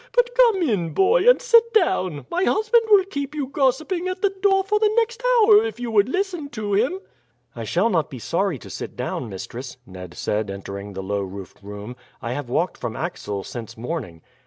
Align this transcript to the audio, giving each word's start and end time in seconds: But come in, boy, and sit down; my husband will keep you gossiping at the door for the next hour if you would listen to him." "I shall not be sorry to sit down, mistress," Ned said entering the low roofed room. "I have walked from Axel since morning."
But 0.13 0.33
come 0.35 0.63
in, 0.63 0.95
boy, 0.95 1.29
and 1.29 1.39
sit 1.39 1.75
down; 1.75 2.25
my 2.31 2.43
husband 2.43 2.85
will 2.89 3.05
keep 3.05 3.35
you 3.35 3.45
gossiping 3.45 4.07
at 4.07 4.23
the 4.23 4.31
door 4.41 4.63
for 4.63 4.79
the 4.79 4.89
next 4.97 5.21
hour 5.43 5.63
if 5.63 5.79
you 5.79 5.91
would 5.91 6.09
listen 6.09 6.49
to 6.49 6.73
him." 6.73 7.01
"I 7.55 7.65
shall 7.65 7.91
not 7.91 8.09
be 8.09 8.17
sorry 8.17 8.57
to 8.57 8.69
sit 8.71 8.95
down, 8.95 9.29
mistress," 9.29 9.77
Ned 9.85 10.15
said 10.15 10.49
entering 10.49 10.93
the 10.93 11.03
low 11.03 11.21
roofed 11.21 11.61
room. 11.61 11.95
"I 12.19 12.33
have 12.33 12.49
walked 12.49 12.79
from 12.79 12.95
Axel 12.95 13.43
since 13.43 13.77
morning." 13.77 14.23